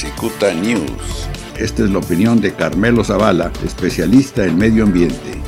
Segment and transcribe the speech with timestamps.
[0.00, 1.28] Cicuta News.
[1.58, 5.38] Esta es la opinión de Carmelo Zavala, especialista en medio ambiente.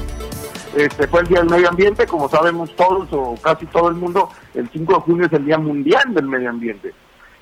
[0.76, 4.28] Este fue el Día del Medio Ambiente, como sabemos todos o casi todo el mundo,
[4.52, 6.92] el 5 de junio es el Día Mundial del Medio Ambiente.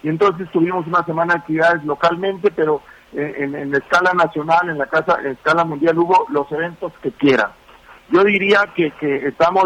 [0.04, 2.80] Y entonces tuvimos una semana de actividades localmente, pero
[3.12, 7.50] en, en, escala nacional, en la casa, en escala mundial hubo los eventos que quieran.
[8.12, 9.64] Yo diría que, que estamos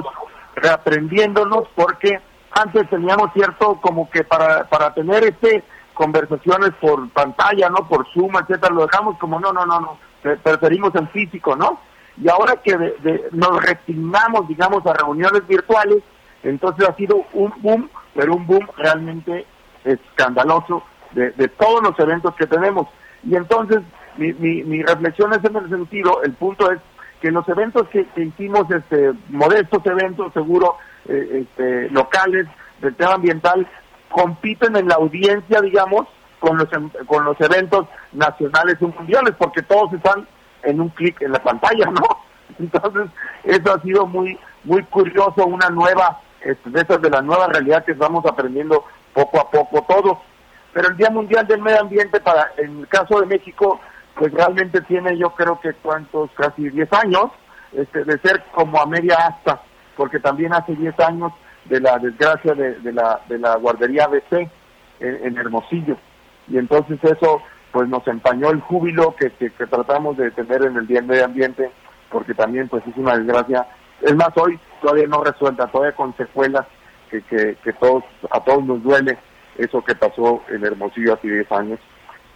[0.57, 2.21] reaprendiéndonos porque
[2.53, 5.63] antes teníamos cierto como que para, para tener este
[5.95, 7.89] conversaciones por pantalla, ¿no?
[7.89, 9.99] Por Zoom, etcétera, lo dejamos como no, no, no, no,
[10.43, 11.81] preferimos en físico, ¿no?
[12.21, 12.77] Y ahora que
[13.33, 16.03] nos resignamos, digamos, a reuniones virtuales,
[16.43, 19.47] entonces ha sido un boom, pero un boom realmente
[19.85, 22.89] escandaloso de, todos los eventos que tenemos.
[23.25, 23.81] Y entonces
[24.17, 26.79] mi, mi, mi, reflexión es en el sentido, el punto es
[27.21, 30.77] que los eventos que, hicimos, este, modestos eventos, seguro,
[31.09, 32.47] eh, este, locales,
[32.81, 33.67] del tema ambiental,
[34.15, 36.07] compiten en la audiencia, digamos,
[36.39, 36.69] con los,
[37.07, 40.27] con los eventos nacionales y mundiales, porque todos están
[40.63, 42.03] en un clic en la pantalla, ¿no?
[42.61, 43.11] Entonces,
[43.43, 47.85] eso ha sido muy, muy curioso, una nueva, este, de esas de la nueva realidad
[47.85, 50.19] que estamos aprendiendo poco a poco todos.
[50.73, 53.81] Pero el Día Mundial del Medio Ambiente, para en el caso de México,
[54.15, 57.33] pues realmente tiene yo creo que cuántos, casi 10 años,
[57.73, 59.61] este, de ser como a media asta,
[59.97, 61.33] porque también hace 10 años
[61.67, 64.49] de la desgracia de, de, la, de la guardería ABC
[65.01, 65.97] en, Hermosillo.
[66.49, 70.87] Y entonces eso pues nos empañó el júbilo que, que, tratamos de tener en el
[70.87, 71.71] Día del Medio Ambiente,
[72.11, 73.67] porque también pues es una desgracia.
[74.01, 76.67] Es más, hoy todavía no resuelta, todavía con secuelas
[77.11, 79.19] que, que, que todos, a todos nos duele
[79.59, 81.81] eso que pasó en Hermosillo hace 10 años.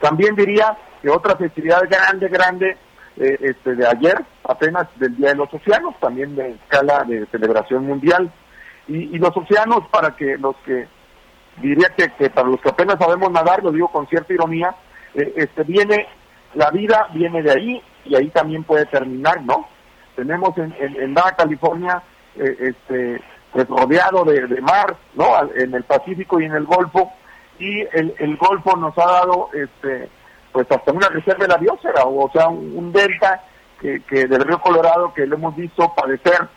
[0.01, 2.77] También diría que otra festividad grande, grande,
[3.17, 7.87] eh, este de ayer, apenas del Día de los Océanos, también de escala de celebración
[7.87, 8.31] mundial,
[8.89, 10.89] y, los océanos, para que los que,
[11.61, 14.75] diría que, que, para los que apenas sabemos nadar, lo digo con cierta ironía,
[15.15, 16.07] eh, este viene,
[16.55, 19.69] la vida viene de ahí y ahí también puede terminar, ¿no?
[20.17, 22.03] Tenemos en, en, Baja California,
[22.37, 23.21] eh, este,
[23.53, 25.27] pues rodeado de, mar, ¿no?
[25.55, 27.13] En el Pacífico y en el Golfo,
[27.59, 30.09] y el, el Golfo nos ha dado, este,
[30.51, 33.45] pues hasta una reserva de la biosfera, o sea, un, delta
[33.81, 36.49] que, que del río Colorado que lo hemos visto padecer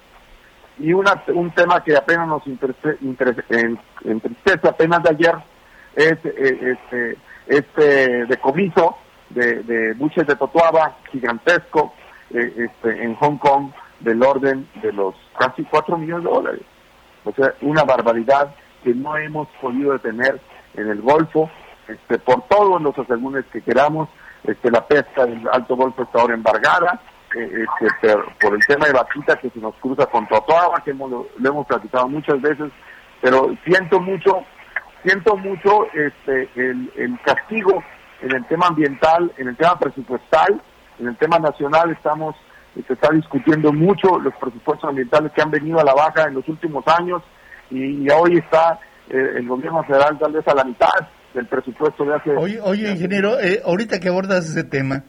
[0.81, 5.35] y una, un tema que apenas nos entristece apenas de ayer
[5.95, 8.97] es eh, este, este decomiso
[9.29, 11.93] de, de buches de Totoaba gigantesco
[12.31, 16.61] eh, este, en Hong Kong del orden de los casi 4 millones de dólares.
[17.23, 20.39] O sea, una barbaridad que no hemos podido detener
[20.73, 21.49] en el Golfo,
[21.87, 24.09] este, por todos los asegúnes que queramos,
[24.43, 26.99] este, la pesca del Alto Golfo está ahora embargada,
[27.35, 31.27] este, por, el tema de vaquita que se nos cruza con Totoaba, que hemos, lo,
[31.43, 32.71] hemos platicado muchas veces,
[33.21, 34.43] pero siento mucho,
[35.03, 37.83] siento mucho este, el, el castigo
[38.21, 40.61] en el tema ambiental, en el tema presupuestal,
[40.99, 41.91] en el tema nacional.
[41.91, 42.35] Estamos,
[42.75, 46.47] se está discutiendo mucho los presupuestos ambientales que han venido a la baja en los
[46.47, 47.21] últimos años
[47.69, 50.89] y, hoy está eh, el gobierno federal tal vez a la mitad
[51.33, 52.31] del presupuesto de hace...
[52.31, 55.03] Oye, oye ingeniero, eh, ahorita que abordas ese tema,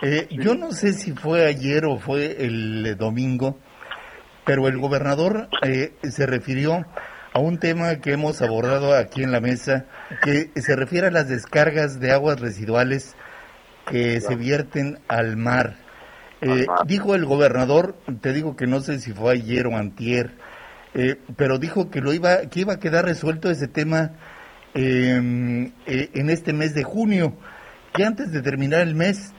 [0.00, 3.58] eh, yo no sé si fue ayer o fue el domingo,
[4.44, 6.84] pero el gobernador eh, se refirió
[7.32, 9.86] a un tema que hemos abordado aquí en la mesa,
[10.22, 13.16] que se refiere a las descargas de aguas residuales
[13.86, 15.76] que se vierten al mar.
[16.42, 20.36] Eh, dijo el gobernador, te digo que no sé si fue ayer o antier,
[21.36, 24.12] pero dijo que lo iba, que iba a quedar resuelto ese tema
[24.74, 27.36] em, en este mes de junio,
[27.92, 29.32] que antes de terminar el mes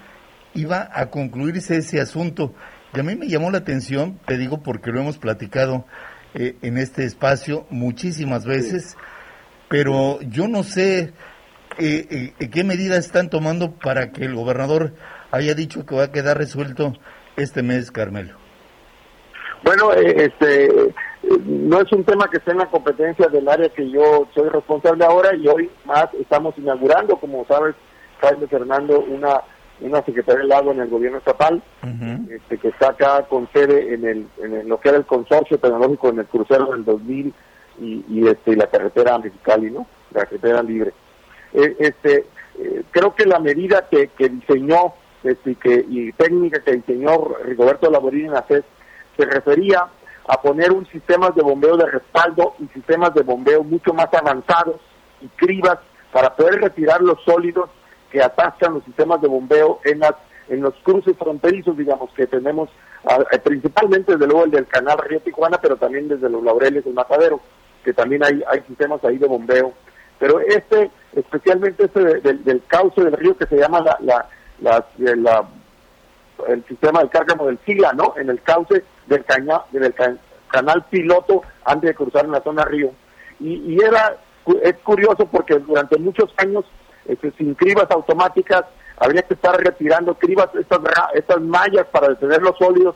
[0.53, 2.53] iba a concluirse ese asunto.
[2.93, 5.85] Y a mí me llamó la atención, te digo porque lo hemos platicado
[6.33, 8.97] eh, en este espacio muchísimas veces,
[9.67, 11.13] pero yo no sé
[11.77, 14.93] eh, eh, qué medidas están tomando para que el gobernador
[15.31, 16.93] haya dicho que va a quedar resuelto
[17.35, 18.35] este mes, Carmelo.
[19.63, 20.93] Bueno, este
[21.45, 25.05] no es un tema que esté en la competencia del área que yo soy responsable
[25.05, 27.75] ahora y hoy más estamos inaugurando, como sabes,
[28.21, 29.41] Jaime Fernando, una
[29.81, 31.61] una Secretaría del Agua en el gobierno estatal,
[32.29, 36.09] este, que está acá con sede en, el, en lo que era el consorcio tecnológico
[36.09, 37.33] en el crucero del 2000
[37.81, 39.87] y, y este, la carretera Mexicali, ¿no?
[40.11, 40.93] La carretera libre.
[41.53, 42.25] Eh, este,
[42.59, 44.93] eh, creo que la medida que, que diseñó
[45.23, 48.63] este, que, y técnica que diseñó Rigoberto Laborini en la FED
[49.17, 49.85] se refería
[50.27, 54.79] a poner un sistema de bombeo de respaldo y sistemas de bombeo mucho más avanzados
[55.21, 55.79] y cribas
[56.11, 57.69] para poder retirar los sólidos
[58.11, 60.15] que atascan los sistemas de bombeo en las
[60.49, 62.69] en los cruces fronterizos, digamos, que tenemos
[63.07, 66.95] eh, principalmente desde luego el del canal Río Tijuana, pero también desde los Laureles del
[66.95, 67.39] Matadero,
[67.83, 69.73] que también hay, hay sistemas ahí de bombeo
[70.19, 74.27] pero este, especialmente este del cauce del río que se llama la,
[74.59, 75.47] la, la,
[76.47, 78.13] el sistema de cárcamo del Sila, ¿no?
[78.17, 79.95] En el cauce del, caña, del
[80.49, 82.91] canal piloto antes de cruzar en la zona río.
[83.39, 84.17] Y, y era,
[84.61, 86.65] es curioso porque durante muchos años,
[87.09, 88.63] este, sin cribas automáticas,
[88.97, 90.79] habría que estar retirando cribas, estas,
[91.13, 92.95] estas mallas para detener los sólidos,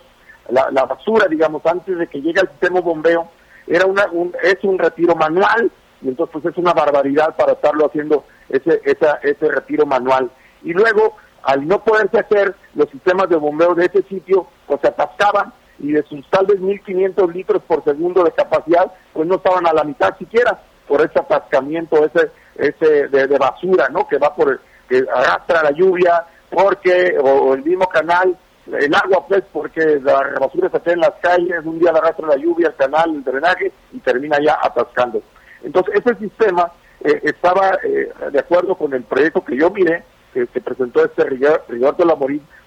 [0.49, 3.29] la, basura, digamos, antes de que llegue al sistema bombeo,
[3.67, 5.71] era una, un, es un retiro manual,
[6.01, 10.29] y entonces pues es una barbaridad para estarlo haciendo ese, esa, ese retiro manual.
[10.63, 14.87] Y luego, al no poderse hacer los sistemas de bombeo de ese sitio, pues se
[14.87, 19.65] atascaban y de sus tal vez 1.500 litros por segundo de capacidad, pues no estaban
[19.65, 24.07] a la mitad siquiera por ese atascamiento, ese, ese de, basura, ¿no?
[24.07, 29.43] Que va por, que arrastra la lluvia, porque, o, el mismo canal, el agua pues,
[29.51, 33.15] porque la basura se queda en las calles, un día arrastra la lluvia, el canal,
[33.15, 35.21] el drenaje, y termina ya atascando.
[35.63, 36.71] Entonces, ese sistema
[37.03, 40.03] eh, estaba eh, de acuerdo con el proyecto que yo miré,
[40.33, 42.17] que se presentó este rigor, la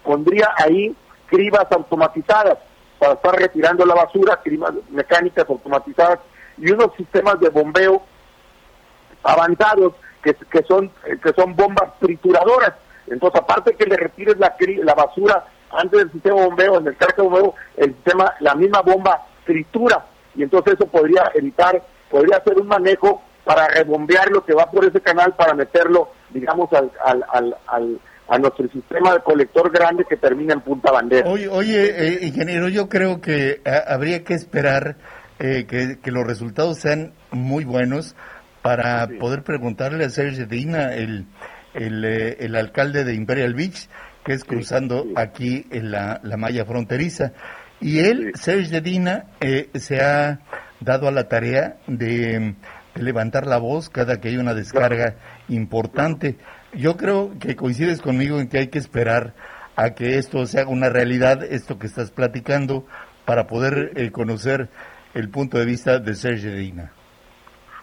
[0.02, 0.94] pondría ahí
[1.26, 2.58] cribas automatizadas
[2.98, 6.20] para estar retirando la basura, cribas mecánicas automatizadas
[6.58, 8.02] y unos sistemas de bombeo
[9.22, 10.90] avanzados que, son,
[11.22, 12.74] que son bombas trituradoras.
[13.06, 17.22] Entonces, aparte que le retires la, la basura antes del sistema bombeo, en el carga
[17.22, 20.04] bombeo, el sistema, la misma bomba tritura.
[20.34, 24.84] Y entonces eso podría evitar, podría hacer un manejo para rebombear lo que va por
[24.84, 30.16] ese canal para meterlo, digamos, al, al, al, a nuestro sistema de colector grande que
[30.16, 31.30] termina en Punta Bandera.
[31.30, 34.96] Oye, oye eh, ingeniero, yo creo que eh, habría que esperar
[35.38, 38.16] eh, que, que, los resultados sean muy buenos
[38.66, 41.26] para poder preguntarle a Serge Dina, el,
[41.72, 43.88] el, eh, el, alcalde de Imperial Beach,
[44.24, 47.32] que es cruzando aquí en la, la malla fronteriza.
[47.80, 50.40] Y él, Serge Dina, eh, se ha
[50.80, 52.56] dado a la tarea de,
[52.96, 55.14] levantar la voz cada que hay una descarga
[55.48, 56.36] importante.
[56.74, 59.34] Yo creo que coincides conmigo en que hay que esperar
[59.76, 62.84] a que esto se haga una realidad, esto que estás platicando,
[63.26, 64.70] para poder eh, conocer
[65.14, 66.95] el punto de vista de Serge Dina.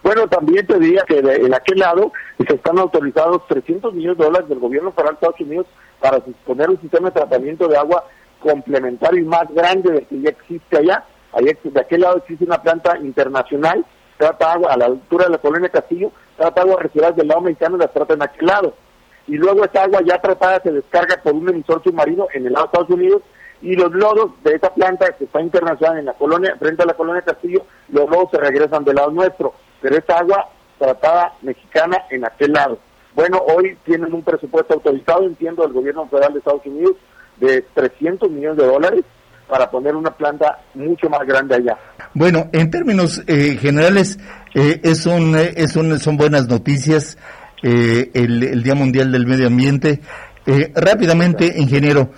[0.04, 4.50] Bueno, también te diría que en aquel lado se están autorizados 300 millones de dólares
[4.50, 5.68] del gobierno federal de Estados Unidos
[6.02, 8.04] para disponer un sistema de tratamiento de agua
[8.42, 11.06] complementario y más grande del que ya existe allá.
[11.32, 13.86] allá de aquel lado existe una planta internacional,
[14.18, 17.78] trata agua a la altura de la colonia Castillo, trata agua residual del lado mexicano
[17.78, 18.74] y la trata en aquel lado.
[19.28, 22.66] Y luego esta agua ya tratada se descarga por un emisor submarino en el lado
[22.66, 23.22] de Estados Unidos
[23.64, 26.94] y los lodos de esa planta que está internacional en la colonia, frente a la
[26.94, 30.50] colonia Castillo, los lodos se regresan del lado nuestro pero esta agua
[30.80, 32.80] tratada mexicana en aquel lado.
[33.14, 36.96] Bueno, hoy tienen un presupuesto autorizado, entiendo, del gobierno federal de Estados Unidos
[37.38, 39.04] de 300 millones de dólares
[39.48, 41.78] para poner una planta mucho más grande allá.
[42.14, 44.18] Bueno, en términos eh, generales,
[44.56, 47.18] eh, es un, eh, es un, son buenas noticias
[47.62, 50.02] el, el, Día Mundial del Medio Ambiente.
[50.76, 52.10] rápidamente, ingeniero,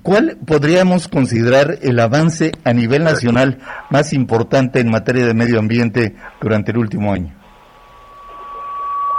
[0.00, 3.58] ¿Cuál podríamos considerar el avance a nivel nacional
[3.90, 7.34] más importante en materia de medio ambiente durante el último año?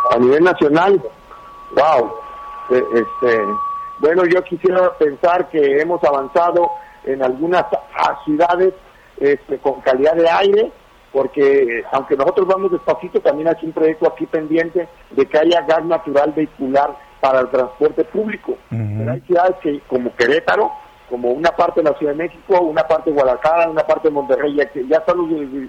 [0.09, 0.99] A nivel nacional,
[1.75, 2.11] wow.
[2.71, 3.37] Eh, este,
[3.99, 6.71] bueno, yo quisiera pensar que hemos avanzado
[7.05, 7.65] en algunas
[8.25, 8.73] ciudades
[9.19, 10.71] este, con calidad de aire,
[11.11, 15.85] porque aunque nosotros vamos despacito, también hay un proyecto aquí pendiente de que haya gas
[15.85, 18.57] natural vehicular para el transporte público.
[18.69, 20.73] hay ciudades que, como Querétaro,
[21.09, 24.13] como una parte de la Ciudad de México, una parte de Guadalajara, una parte de
[24.13, 25.19] Monterrey, ya, ya están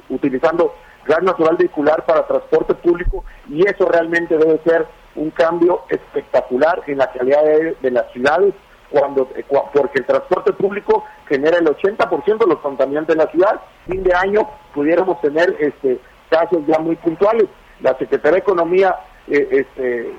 [0.09, 0.75] utilizando
[1.07, 4.85] gas natural vehicular para transporte público y eso realmente debe ser
[5.15, 7.45] un cambio espectacular en la calidad
[7.81, 8.53] de, las ciudades
[8.91, 13.61] cuando eh, porque el transporte público genera el 80% de los contaminantes de la ciudad.
[13.87, 17.47] Fin de año pudiéramos tener este casos ya muy puntuales.
[17.81, 18.97] La Secretaría de Economía
[19.29, 20.13] eh, este,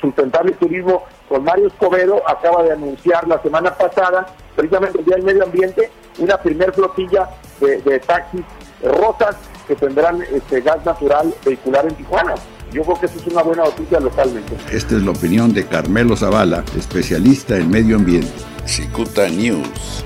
[0.00, 5.24] Sustentable Turismo con Mario Escobedo acaba de anunciar la semana pasada, precisamente el Día del
[5.24, 7.28] Medio Ambiente, una primer flotilla
[7.60, 8.42] de, taxis
[8.82, 9.36] rosas
[9.66, 12.34] que tendrán este gas natural vehicular en Tijuana.
[12.72, 14.54] Yo creo que eso es una buena noticia localmente.
[14.70, 18.32] Esta es la opinión de Carmelo Zavala, especialista en medio ambiente.
[18.66, 20.04] Cicuta News.